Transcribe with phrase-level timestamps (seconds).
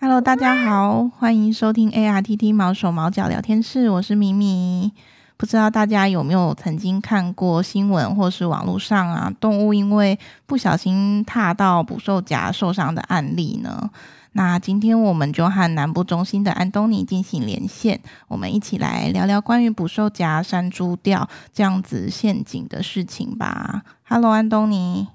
[0.00, 4.92] Hello，大家好，欢迎收听 ARTT 毛手毛脚聊天室，我是咪咪。
[5.36, 13.90] 不知道大家有没有曾经看过新闻或是网络上啊，动物因为不小心踏到捕兽夹受伤的案例呢？
[14.32, 23.82] 那今天我们就和南部中心的安东尼进行连线，我们一起来聊聊关于捕兽夹、山猪吊这样子陷阱的事情吧。
[24.04, 25.08] Hello，安东尼。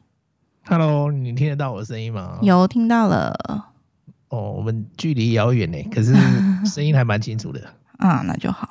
[0.65, 2.39] Hello，你听得到我的声音吗？
[2.41, 3.33] 有听到了。
[4.29, 6.13] 哦，我们距离遥远呢，可是
[6.65, 7.61] 声音还蛮清楚的。
[7.99, 8.67] 啊，那就好。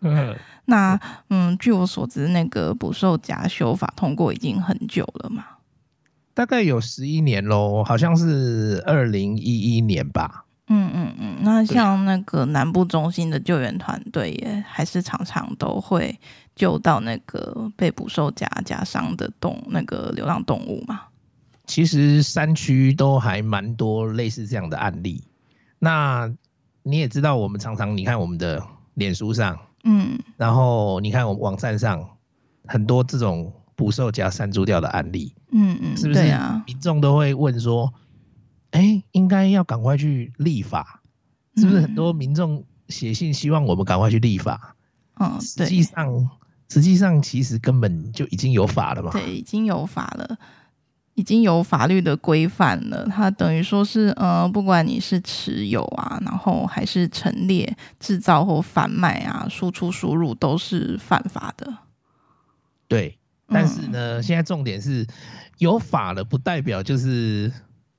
[0.64, 5.44] 那嗯，据我所知，那个捕兽夹修法通过已经很久了嘛？
[6.34, 10.44] 大概有十一年喽，好像是二零一一年吧。
[10.68, 11.36] 嗯嗯嗯。
[11.42, 16.18] 那像那个南部中心的救援团队，也还是常常都会
[16.54, 21.02] 救到那个被捕兽夹夹伤的动那个流浪动物嘛？
[21.66, 25.22] 其实山区都还蛮多类似这样的案例。
[25.78, 26.32] 那
[26.82, 28.62] 你也知道，我们常常你看我们的
[28.94, 32.08] 脸书上，嗯，然后你看我们网站上
[32.66, 33.52] 很多这种
[33.82, 36.20] 捕兽夹山猪掉的案例，嗯嗯，是不是？
[36.20, 37.92] 对啊，民众都会问说，
[38.70, 41.02] 哎、欸，应该要赶快去立法，
[41.56, 41.80] 是不是？
[41.80, 44.76] 很多民众写信希望我们赶快去立法。
[45.18, 46.30] 嗯，实际上，
[46.68, 49.10] 实际上其实根本就已经有法了嘛。
[49.10, 50.38] 对，已经有法了。
[51.14, 61.70] 已经有法律的规范了，它等于说是，呃，不管你是持有啊，然后还是陈列、制造或贩卖啊，输出、输入都是犯法的。
[62.88, 63.18] 对，
[63.52, 65.06] 但是呢，嗯、现在重点是
[65.58, 67.52] 有法了，不代表就是。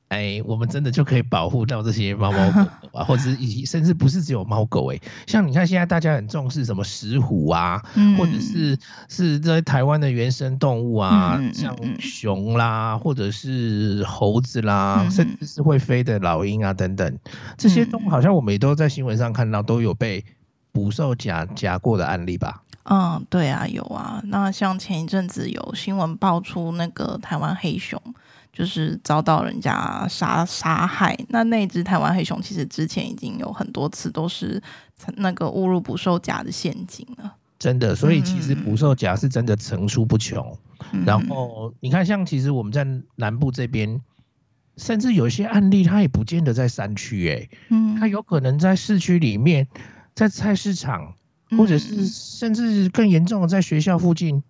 [0.09, 8.77] 哎，我们真的就可以保护到这些猫猫狗狗啊， 或者是甚至不是只有猫狗哎，像你看现在大家很重视什么石虎啊，嗯、或者是
[9.09, 17.17] 是在台湾的原生动物啊，嗯、像熊啦，或者是猴子啦，嗯、甚至是会飞的老鹰啊等等，
[17.57, 20.23] 这些动物好像我们也都在新闻上看到都有被
[20.71, 22.61] 捕兽夹夹过的案例吧？
[22.83, 24.21] 嗯，对啊，有啊。
[24.25, 28.01] 那像前一阵子有新闻爆出那个台湾黑熊。
[28.55, 34.61] 就是遭到人家杀杀害，那那只台湾黑熊其实之前已经有很多次都是
[35.15, 37.33] 那个误入捕兽夹的陷阱了。
[37.57, 40.55] 真的，所以其实捕兽夹是真的层出不穷。
[40.91, 43.99] 嗯、然后你看，像其实我们在南部这边，
[44.77, 49.67] 甚至有一些案例，它也不见得在山区，哎，嗯，它有可能在市区里面，
[50.13, 51.15] 在菜市场，
[51.57, 54.43] 或者是甚至更严重的，在学校附近。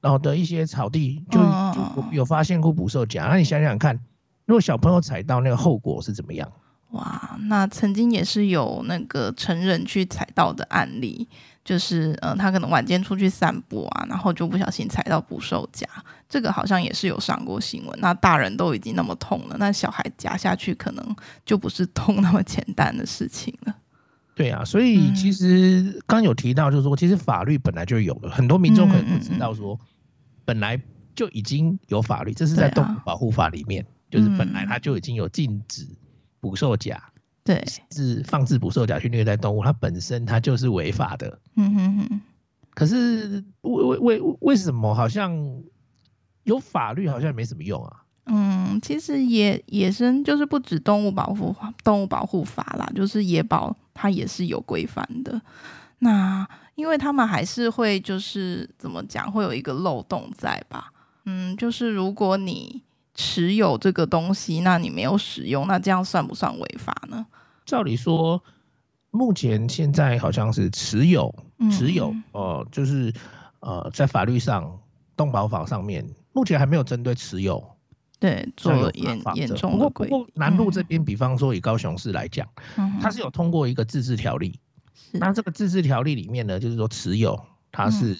[0.00, 4.00] 然后的一些草地就就有发现过捕兽夹，那你想想看，
[4.46, 6.50] 如果小朋友踩到那个后果是怎么样？
[6.90, 11.28] 哇，那曾经也是有那个成人去踩到的案例，
[11.64, 15.86] 就是呃，他可能晚间出去散步啊，然后就不小心踩到捕兽夹，
[16.28, 17.96] 这个好像也是有上过新闻。
[18.00, 23.76] 那大人都已经那么痛了，那小孩夹下去可能就不是痛那么简单的事情了。
[24.34, 29.78] 对啊，所以其实刚有提到，就是说，其实法律本来就有了，很多民众可能不知道说。
[30.44, 30.82] 本来
[31.14, 35.86] 就已经有法律，这是在动物保护法里面，啊、就是本来它就已经有禁止
[36.40, 37.00] 捕兽夹，
[37.44, 41.38] 对，是放置捕兽夹去虐待动物，它本身它就是违法的。
[41.54, 42.20] 嗯哼哼。
[42.74, 45.62] 可是为为为为什么好像
[46.42, 48.02] 有法律好像也没什么用啊？
[48.24, 55.40] 嗯，其实野野生就是不止动物保护法，动物保护法啦，就是野保它也是有规范的。
[55.98, 60.92] 那因为他们还是会就是怎么讲，会有一个漏洞在吧？
[61.24, 62.82] 嗯，就是如果你
[63.14, 67.26] 持有这个东西，那你没有使用，那这样算不算违法呢？
[67.64, 68.42] 照理说，
[69.10, 71.32] 目前现在好像是持有，
[71.70, 73.12] 持有，嗯、呃，就是
[73.60, 74.80] 呃，在法律上
[75.16, 77.71] 动保法上面，目前还没有针对持有
[78.22, 80.16] 对做了严严重的规定。
[80.16, 84.60] 不过，南路这边，比方说以高雄市来讲，嗯、它是有通过一个自治条例。
[85.10, 88.14] 那这个自治条例里面呢，就是说持有它是、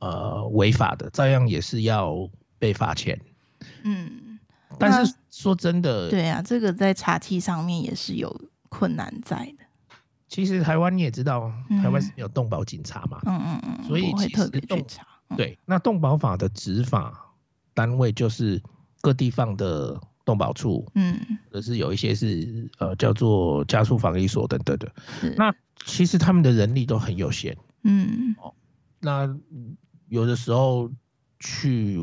[0.00, 2.28] 嗯、呃违法的，照样也是要
[2.58, 3.20] 被罚钱。
[3.84, 4.40] 嗯，
[4.76, 9.64] 但是说真的，对啊，这个在查缉上面也是有困难在的。
[10.26, 17.32] 其实台湾你也知道，台湾是没有动保警察嘛，嗯嗯嗯，所以其实动查、嗯、对，那动保法的执法
[17.72, 18.60] 单位就是
[19.06, 20.00] 各地方的。
[20.26, 24.92] 动保处，嗯，或者是有一些是呃叫做加速防疫所等等的，
[25.36, 25.54] 那
[25.84, 28.52] 其实他们的人力都很有限，嗯，哦，
[28.98, 29.32] 那
[30.08, 30.90] 有的时候
[31.38, 31.96] 去，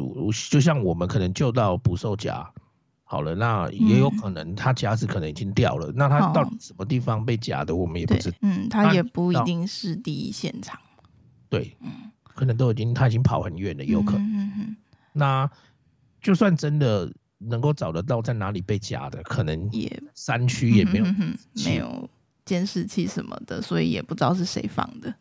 [0.50, 2.50] 就像我们可能救到捕兽夹，
[3.04, 10.80] 好了，那也有可能他夹子可能已经掉了，嗯、那他到底什么地方被夹的，我们也不知道，嗯，他也不一定是第一现场，
[11.50, 11.92] 对，嗯，
[12.24, 14.78] 可能都已经他已经跑很远了，有可能，嗯哼哼，
[15.12, 15.52] 那。
[16.24, 21.06] 就算真的能够找得到在哪里被夹的，可能也山区也没有
[21.66, 22.10] 没有
[22.46, 25.14] 监视器什么的，所以也不知道是谁放的。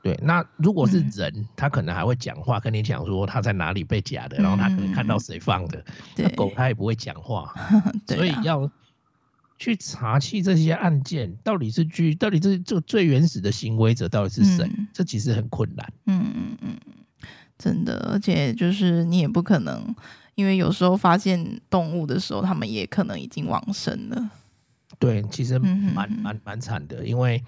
[0.00, 5.84] 对，那如果是人，嗯、他可能还会讲话，跟你讲说他在哪里被夹的，然后他可能看到谁放的。
[6.16, 7.52] 那、嗯、狗它也不会讲话，
[8.06, 8.70] 所以要
[9.58, 14.64] 去查缉这些案件，到底是居，到底这这最原始的行为者到底是谁？
[14.66, 15.92] 嗯、这其实很困难。
[16.06, 16.76] 嗯嗯嗯，
[17.58, 19.94] 真的，而且就是你也不可能，
[20.38, 24.30] 因为有时候发现动物的时候，它们也可能已经往生了。
[25.00, 27.42] 对，其实蛮蛮蛮惨的，因为。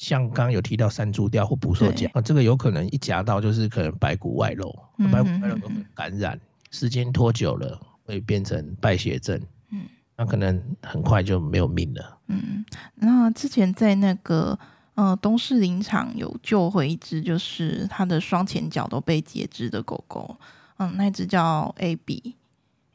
[0.00, 6.40] 像刚刚有提到山猪吊或捕兽夹啊，这个有可能一夹到就是可能白骨外露，嗯、白骨外露有可能感染，
[6.70, 9.38] 时间拖久了会变成败血症，
[9.70, 9.84] 嗯，
[10.16, 12.18] 那可能很快就没有命了。
[12.28, 12.64] 嗯，
[12.94, 14.58] 那之前在那个
[14.94, 20.34] 呃东势林场有救回一只，就是它的双前脚都被截肢的狗狗，
[20.80, 22.34] 嗯，那只叫 AB，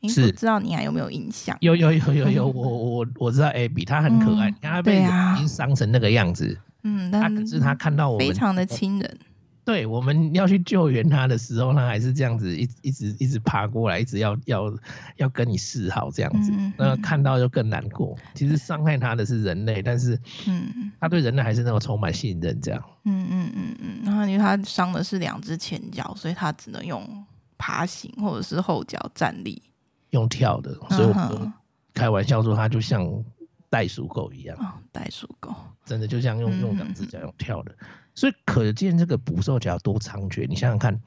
[0.10, 1.56] 是不知道你还有没有印象？
[1.62, 6.60] 有有有有有，我我我知道 AB，它很可爱，你看它被已经伤成那个样子。
[6.82, 9.20] 嗯，但可是它看到我们非常的亲人，
[9.64, 14.74] 对，我们要去救援它的时候，它还是这样子一一直一直爬过来，一直要要
[15.18, 18.16] 要跟你示好这样子，嗯、那看到就更难过。
[18.36, 22.84] 其实伤害它的是人类，但是嗯，他对人类还是那么充满信任这样。
[23.04, 27.02] 嗯嗯嗯嗯，然后因为它伤的是两只前脚，所以它只能用
[27.58, 29.62] 爬行或者是后脚站立，
[30.10, 31.54] 用跳的，所以我们
[31.94, 33.24] 开玩笑说它就像。
[33.68, 35.54] 袋鼠狗一样，哦，袋鼠狗。
[35.84, 40.48] 真的就像用用两只脚用跳的，嗯，所以可见这个捕兽夹多猖獗。
[40.48, 40.98] 你想想看，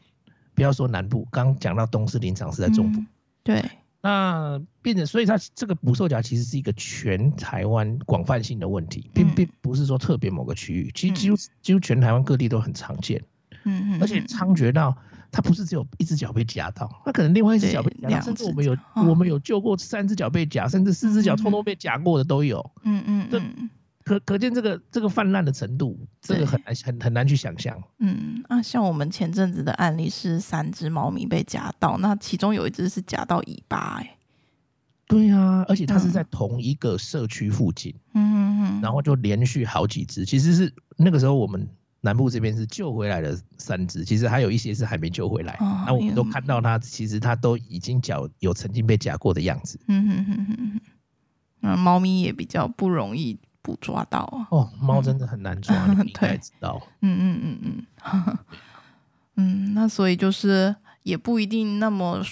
[0.54, 3.06] 不要说南部，刚讲到东势林场是在中部，嗯，
[3.42, 3.70] 对，
[4.02, 13.24] 那变成所以它这个捕兽夹其实是一个全台湾广泛性的问题，并并不是说特别某个区域，其实几乎几乎全台湾各地都很常见，
[13.64, 14.94] 嗯嗯，而且猖獗到。
[15.30, 22.58] 它不是只有一只脚被夹到，它可能另外一只脚被夹到，甚至我们有、哦、我们有救过三只脚被夹，甚至四只脚通通被夹过的都有。
[22.82, 23.70] 嗯嗯，嗯，
[24.04, 27.76] 可可见这个这个泛滥的程度，这个很难很很难去想象。
[27.98, 34.14] 嗯啊，像我们前阵子的案例是三只猫咪被夹到，那其中有一只是夹到尾巴、欸，哎。
[35.06, 37.94] 对啊，而且它是在同一个社区附近。
[38.14, 41.68] 嗯嗯嗯，然后就连续好几只，其实是那个时候我们。
[42.08, 45.54] 南部这边是救回来了三只，其实还有一些是还没救回来。
[45.60, 49.78] 那、哦、我们都看到它，其实它都已经脚有曾经被夹过的样子。
[49.88, 50.80] 嗯哼哼哼。
[51.60, 54.48] 那猫咪也比较不容易捕抓到啊。
[54.50, 56.80] 哦，猫真的很难抓，嗯、你应该知道。
[57.02, 58.38] 嗯嗯嗯嗯。
[59.36, 62.22] 嗯，那所以就是也不一定那么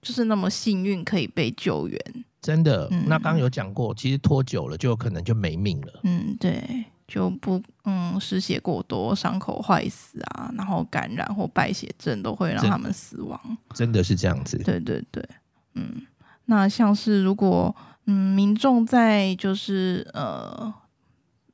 [0.00, 2.00] 就是那么幸运可以被救援。
[2.40, 6.00] 真的，嗯、那刚刚有讲过，其实拖久了就有可能就没命了。
[6.04, 6.86] 嗯，对。
[7.08, 13.40] 就不嗯失血过多、伤口坏死啊，然后感染或败血症都会让他们死亡。
[13.74, 14.58] 真的是这样子？
[14.58, 15.26] 对对对，
[15.74, 16.06] 嗯，
[16.44, 17.74] 那像是如果
[18.04, 20.72] 嗯民众在就是呃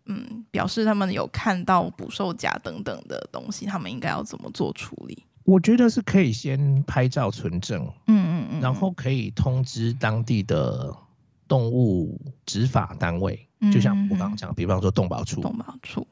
[0.06, 5.24] 嗯表示他们有看到捕兽夹等等的东西，他们应该要怎么做处理？
[5.44, 10.92] 我觉得是可以先拍照存证，嗯嗯嗯，然后可以通知当地的
[11.46, 13.46] 动物执法单位。
[13.72, 16.06] 就像我刚刚讲，比方说动保处，动保处，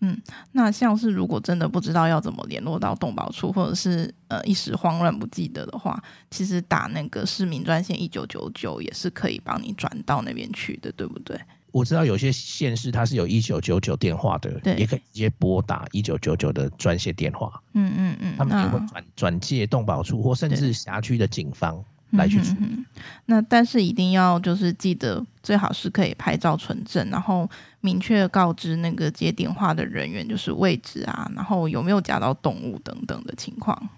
[0.00, 0.20] 嗯，
[0.52, 11.38] 那像是如果真的不知道要怎么联络到动保处，或者是呃一时慌乱不记得的话，其实打那个市民专线一九九九也是可以帮你转到那边去的，对不对？
[11.72, 21.84] 我知道有些县市它是有一九九九电话的，对，也可以直接拨打一九九九的专线电话，嗯嗯嗯，他们也会转转介动保处或甚至辖区的警方。
[22.12, 22.84] 来去处理、嗯，
[23.26, 27.48] 那但是一定要就是记得，最好是可以拍照存证，然后
[27.80, 33.88] 明确告知那个接电话的人员就是位置啊，然后有没有夹到动物等等的情况。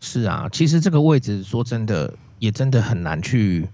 [0.00, 3.68] 是啊，其实这个位置说真的也真的很难去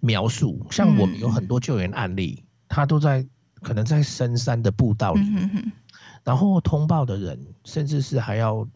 [0.00, 0.66] 描述。
[0.70, 3.26] 像我们有很多救援案例，他、嗯、都在
[3.60, 5.72] 可能在深山的步道里，嗯、哼哼
[6.24, 8.66] 然后通报的人甚至是还要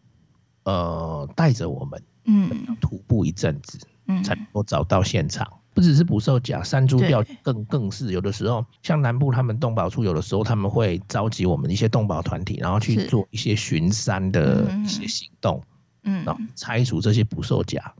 [0.63, 3.79] 呃带着我们，嗯，徒步一阵子。
[4.23, 15.63] 才能够找到现场，不只是捕兽夹，山猪吊更更是有的时候，像南部他们动保处有的时候他们会召集我们一些动保团体，然后去做一些巡山的一些行动，
[16.03, 17.93] 嗯，然后拆除这些捕兽夹。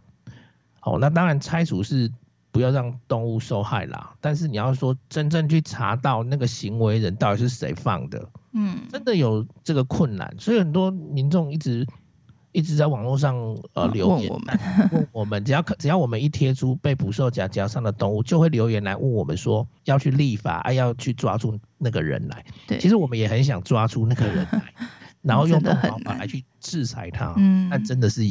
[0.80, 2.12] 好，那当然拆除是
[2.52, 11.88] 不要让动物受害啦，但是你要说真正去查到那个行为人到底是谁放的，嗯，真的有这个困难，所以很多民众一直。
[12.56, 13.36] 一直在网络上
[13.74, 14.60] 呃留言问我们，
[14.94, 22.46] 问我们只要可只要我们一贴出被捕兽夹夹上的动物，就会留言来问我们说要去立法，啊要去抓住那个人来。
[22.66, 24.74] 对，其实我们也很想抓住那个人来，
[25.22, 27.34] 然后用动保法来去制裁他。
[27.36, 28.24] 嗯，但真的是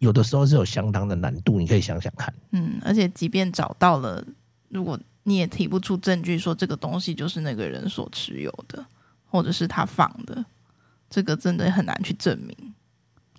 [0.00, 2.34] 有的时候是有相当的难度，你可以想想看。
[2.50, 4.22] 嗯，而且即便找到了，
[4.68, 8.84] 如果你也提不出证据说这个东西就是那个人所持有的，
[9.24, 10.44] 或者是他放的，
[11.08, 12.65] 这个真的很难去证明。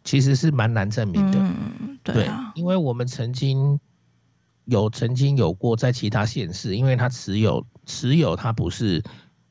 [0.07, 1.37] 其实是蛮难证明的。
[1.39, 3.79] 嗯，对啊，对，因为我们曾经
[4.65, 9.03] 有曾经有过在其他县市，因为他持有持有他不是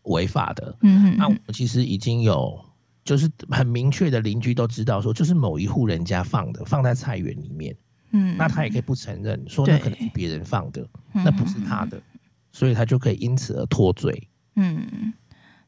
[0.03, 0.77] 违法的。
[0.81, 2.65] 嗯哼，那我们其实已经有。
[3.07, 7.77] 就是很明确的邻居都知道说，就是某一户人家放的，放在菜园里面。
[8.11, 12.03] 嗯，那他也可以不承认，说那可能是别人放的，那不是他的，
[12.51, 14.29] 所以他就可以因此而脱罪。
[14.57, 15.15] 嗯，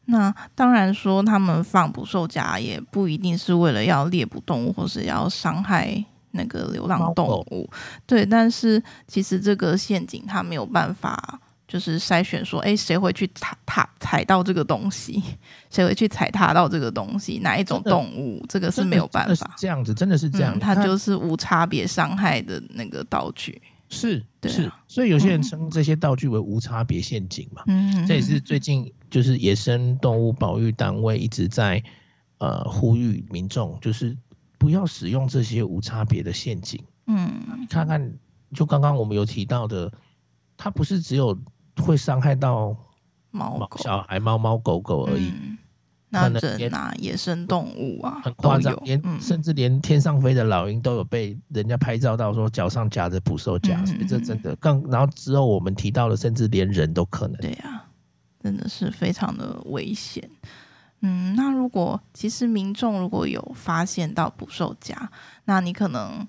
[0.09, 7.71] 那当然说他们放捕兽夹也不一定是为了要猎捕动物，或是要伤害那个流浪动物。
[8.07, 11.41] 对，但是其实这个陷阱他没有办法。
[11.69, 15.23] 就是筛选说，哎，谁会去踩踏踩到这个东西？
[15.69, 17.41] 谁会去踩踏到这个东西？
[17.43, 18.43] 哪一种动物？
[18.49, 19.55] 这个是没有办法。
[19.59, 23.61] 这样子真的是这样，嗯，它就是无差别伤害的那个道具。
[23.89, 27.63] 是，对啊，是，所以有些人称这些道具为无差别陷阱嘛。
[27.67, 31.83] 嗯，这也是最近就是野生动物保育单位一直在
[32.39, 34.17] 呃呼吁民众，就是
[34.59, 36.83] 不要使用这些无差别的陷阱。
[37.07, 38.15] 嗯，你看看，
[38.53, 39.93] 就刚刚我们有提到的，
[40.57, 41.39] 它不是只有。
[41.81, 42.77] 会伤害到
[43.31, 45.29] 猫狗、小孩、猫猫狗狗而已。
[45.29, 45.48] 嗯、
[46.11, 54.83] 那人啊，野生动物啊，很夸张，连、嗯、甚至连天上飞的老鹰都有被人家拍照到，说脚上夹着捕兽夹，所以这真的更。
[54.91, 57.37] 然后之后我们提到了，甚至连人都可能。
[57.41, 57.85] 对啊，
[58.43, 60.29] 真的是非常的危险。
[61.01, 65.11] 嗯，那如果其实民众如果有发现到捕兽夹，
[65.45, 66.27] 那你可能。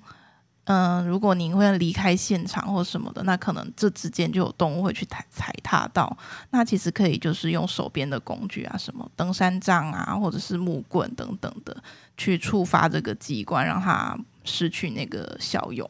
[0.71, 6.15] 嗯，如果您会离开现场或什么的，那可能这之间就有动物会去踩踩踏到。
[6.51, 11.75] 那其实可以就是用手边的工具啊，什么登山杖啊，或者是木棍等等的，
[12.17, 15.89] 去触发这个机关，让它失去那个效用。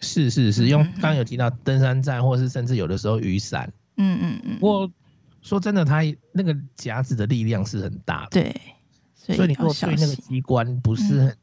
[0.00, 3.70] 是是是，用刚刚有提到登山杖，或是甚至有的时候雨伞。
[3.98, 4.58] 嗯嗯嗯。
[4.58, 4.90] 不过
[5.42, 6.00] 说真的，它
[6.32, 8.30] 那个夹子的力量是很大的。
[8.30, 8.58] 对。
[9.14, 11.36] 所以，所以你如果对那个机关不是很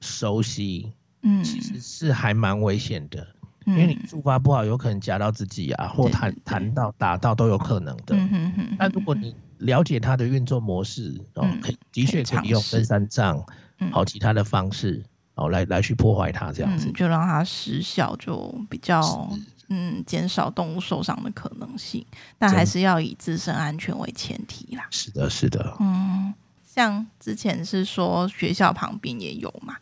[0.00, 0.86] 熟悉。
[0.86, 3.26] 嗯嗯，其实是还蛮危险的，
[3.66, 8.16] 嗯，因为你触发不好，有可能夹到自己啊，或弹弹到、打到都有可能的。
[8.16, 8.76] 嗯哼哼。
[8.78, 13.44] 但如果你了解它的运作模式，哦，可以的确可以用登山杖，
[13.92, 19.30] 好其他的方式，哦，来来去破坏它，这样子，嗯，就让它失效，就比较
[19.68, 22.04] 嗯减少动物受伤的可能性。
[22.38, 24.86] 但还是要以自身安全为前提啦。
[24.90, 25.76] 是的，是的。
[25.80, 26.32] 嗯，
[26.64, 29.76] 像之前是说学校旁边也有嘛。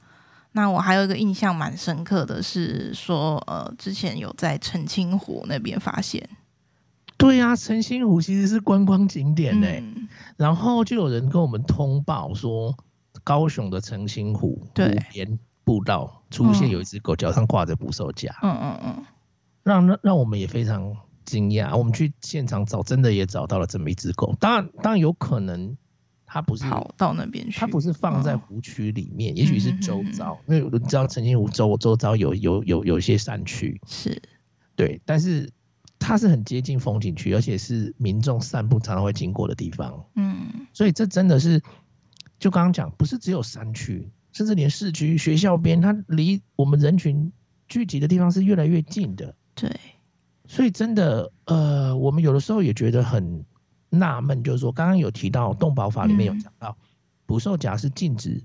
[0.58, 6.28] 那我还有一个印象蛮深刻的是说，呃，之前有在澄清湖那边发现。
[7.16, 10.08] 对呀、啊，澄清湖其实是观光景点呢、嗯。
[10.36, 12.76] 然后就有人跟我们通报说，
[13.22, 18.34] 高雄的澄清湖湖边步道出现有一只狗脚上挂着捕兽夹。
[18.42, 19.04] 嗯嗯嗯，
[19.62, 20.92] 让让让我们也非常
[21.24, 21.76] 惊讶。
[21.76, 24.34] 我们去现场找，真的也找到了这么一只狗。
[24.40, 25.76] 当然，当然有可能。
[26.30, 34.20] 它不是跑到那边去，它不是放在湖区里面，哦、也许是周遭，嗯、因为你知道澄清湖周周遭有有有有一些山区，是，
[34.76, 35.50] 对，但是
[35.98, 41.62] 它是很接近风景区，而且是民众散步常常会经过的地方，嗯，所以这真的是，
[42.38, 47.32] 就刚刚讲，不是只有山区，甚至连市区、学校边，它离我们人群
[47.68, 49.74] 聚集的地方是越来越近的，对，
[50.46, 53.46] 所以真的，呃，我们有的时候也觉得很。
[53.90, 56.76] 纳闷就是说，刚刚有提到动保法里面有讲到，
[57.26, 58.42] 捕兽夹是禁止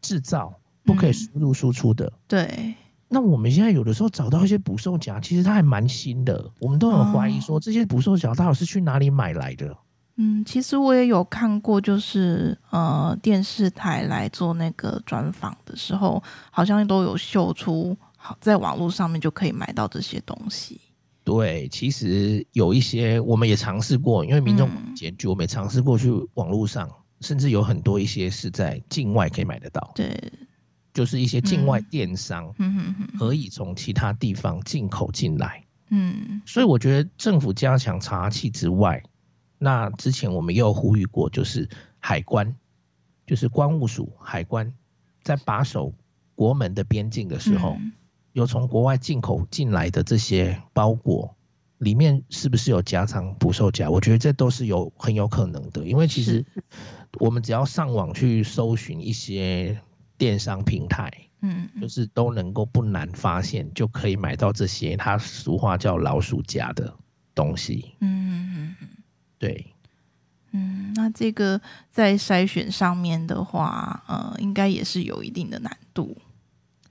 [0.00, 2.12] 制造，不可以输入输出的。
[2.26, 2.74] 对。
[3.12, 9.76] 那我们现在有的时候找到一些捕兽夹，其实它还蛮新的，我们都很怀疑说，这些捕兽夹到底是去哪里买来的？
[10.14, 20.80] 嗯，其实我也有看过，就是呃电视台来做那个专访的时候，好像都有秀出，好在网络上面就可以买到这些东西。
[21.30, 29.92] 对，其实有一些我们也尝试过，因为民众检举，我们也尝试过去网络上，甚至有很多一些是在境外可以买得到。
[29.94, 30.32] 对，
[30.92, 32.52] 就是一些境外电商，
[33.16, 35.66] 可以从其他地方进口进来。
[35.88, 39.04] 嗯，所以我觉得政府加强查缉之外，
[39.56, 41.68] 那之前我们也有呼吁过，就是
[42.00, 42.56] 海关，
[43.24, 44.74] 就是关务署海关
[45.22, 45.94] 在把守
[46.34, 47.78] 国门的边境的时候。
[48.32, 51.34] 有从国外进口进来的这些包裹，
[51.78, 53.90] 里面是不是有夹藏捕兽夹？
[53.90, 56.44] 我觉得这都是有很有可能的，因为其实
[57.18, 59.80] 我们只要上网去搜寻一些
[60.16, 61.10] 电商平台，
[61.40, 66.94] 嗯，就是都能够不难发现，就可以买到这些，它俗话叫老鼠夹的
[67.34, 67.94] 东西。
[68.00, 68.88] 嗯嗯嗯，
[69.38, 69.74] 对，
[70.52, 71.60] 嗯，那这个
[71.90, 76.16] 在筛选上面的话，呃，应该也是有一定的难度。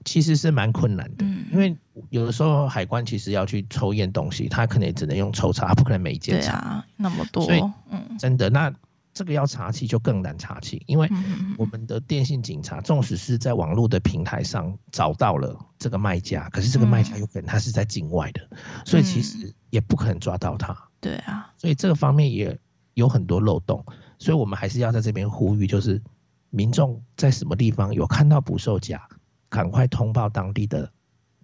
[0.04, 1.76] 其实是蛮困难的，嗯，因为
[2.08, 6.52] 有的时候海关其实要去抽验东西，他可能也只能用抽查，不可能每一件查。
[6.52, 8.72] 对啊，那么多，所以，嗯，真的，那
[9.12, 11.10] 这个要查起就更难查起，因为
[11.58, 18.48] 我们的电信警察，纵使是在网络的平台上找到了这个卖家，可是这个卖家有可能他是在境外的，
[18.86, 20.76] 所以其实也不可能抓到他。
[21.00, 22.58] 对啊，所以这个方面也
[22.94, 23.84] 有很多漏洞，
[24.18, 26.00] 所以我们还是要在这边呼吁，就是
[26.48, 29.08] 民众在什么地方有看到捕兽夹，
[29.50, 30.90] 赶快通报当地的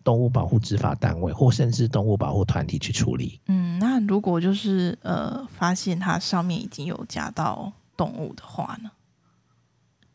[0.03, 3.41] 动物保护执法单位，或甚至动物保护团体去处理。
[3.49, 8.91] 嗯，那如果就是呃发现它上面已经有夹到动物的话呢？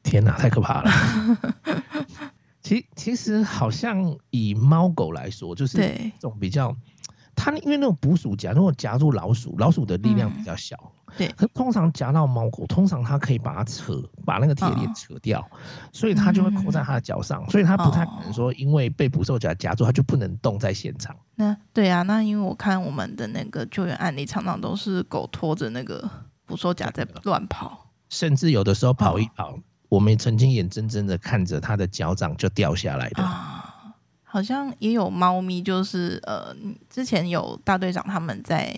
[0.01, 0.91] 天哪，太可怕了！
[2.63, 6.75] 其其实好像以猫狗来说，就是这种比较。
[7.36, 11.27] 它因为那种捕鼠夹，如果夹住老鼠，老鼠的力量比较小，嗯、对。
[11.29, 15.57] 可通常夹到猫狗，通常它可以把它扯，把那个铁链扯掉，哦，
[15.91, 21.15] 所以它就会扣在它的脚上，嗯，所以它不太可能说因为被捕兽夹夹住，它就不能动在现场。
[21.35, 26.09] 那对啊，那因为我看我们的那个救援案例，常常都是狗拖着那个
[26.45, 33.23] 捕兽夹在乱跑，甚至有的时候跑一跑，哦，我们曾经眼睁睁的看着它的脚掌就掉下来的。
[33.23, 33.29] 哦
[34.23, 36.55] 好像也有猫咪，就是呃，
[36.89, 38.73] 之前有大队长他们在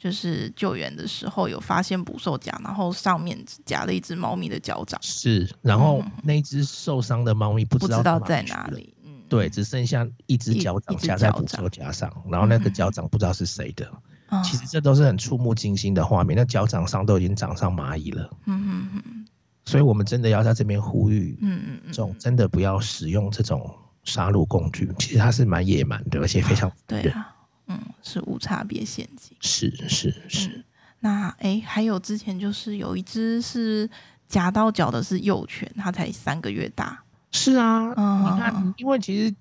[0.00, 4.98] 就是救援的时候有发现捕兽夹，然后上面夹了一只猫咪的脚掌。
[5.02, 8.94] 是，然后那只受伤的猫咪不知道，在哪里。
[9.04, 13.86] 嗯，对，只剩下一只脚掌夹在捕兽夹上，然后那个脚掌不知道是谁的。
[14.30, 14.42] 嗯。
[14.42, 18.30] 其实这都是很触目惊心的画面，那脚掌上都已经长上蚂蚁了。
[18.46, 19.26] 嗯嗯嗯。
[19.66, 23.70] 所以我们真的要在这边呼吁，嗯嗯嗯，这种真的不要使用这种。
[24.02, 27.29] 杀戮工具其实它是蛮野蛮的，而且非常、啊、对啊，
[27.70, 30.48] 嗯，是无差别陷阱，是是是。
[30.48, 30.64] 嗯、
[31.00, 33.88] 那哎、欸，还有之前就是有一只是
[34.28, 37.02] 夹到脚的是幼犬，它才三个月大。
[37.30, 39.34] 是啊，嗯、你看，因为其实。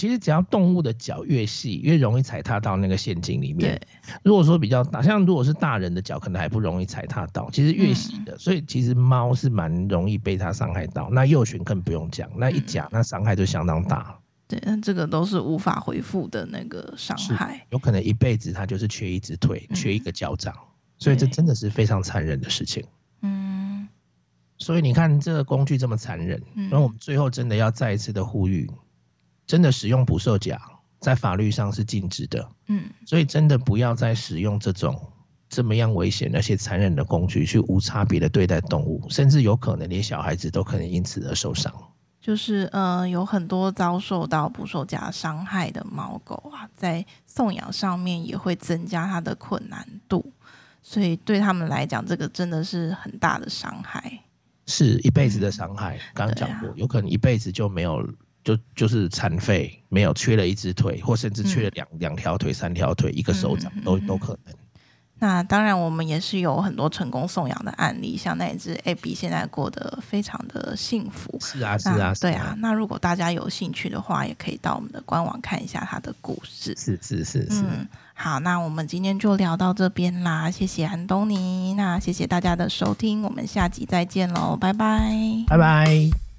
[0.00, 3.78] 其实只要动物的脚越细，越容易踩踏到那个陷阱里面。
[4.22, 7.50] 如果说比较大，像如果是大人的脚，可能还不容易踩踏到。
[7.50, 11.10] 其实越细的，所以其实猫是蛮容易被它伤害到。
[11.12, 14.18] 那幼犬更不用讲，那一夹那伤害就相当大。
[14.50, 20.52] 对，那这个都是无法恢复的那个伤害，有可能一辈子他就是缺一只腿，缺一个脚掌。
[20.98, 22.84] 所以这真的是非常残忍的事情。
[23.22, 23.88] 嗯。
[24.58, 28.68] 所以你看这个工具这么残忍，然后我们最后真的要再一次的呼吁。
[29.46, 30.60] 真的使用捕兽夹，
[30.98, 32.50] 在法律上是禁止的。
[32.66, 35.12] 嗯，所以真的不要再使用这种
[35.48, 41.72] 这么样危险而且残忍的工具去无差别的对待动物，甚至有可能连小孩子都可能因此而受伤。
[42.20, 50.32] 就是呃，有很多遭受到捕兽夹伤害的猫狗啊，在送养上面也会增加它的困难度，
[50.82, 54.20] 所以对他们来讲，这个真的是很大的伤害，
[54.66, 55.98] 是一辈子的伤害。
[56.14, 58.08] 刚刚讲过，有可能一辈子就没有。
[58.42, 64.54] 就就是残废，没有缺了一只腿，或甚至缺了两两条腿、三条腿、一个手掌，都都可能。
[65.20, 71.38] 那当然，我们也是有很多成功送养的案例，像那一只 Abby 现在过得非常的幸福。
[71.40, 72.54] 是啊，是啊，对啊。
[72.58, 76.74] 那如果大家有兴趣的话，也可以到我们的官网看一下它的故事。
[76.78, 77.62] 是是是是。
[77.62, 85.12] 嗯，好，那我们今天就聊到这边啦，谢谢安东尼，那谢谢大家的收听，我们下集再见喽，拜拜，
[85.46, 86.29] 拜拜。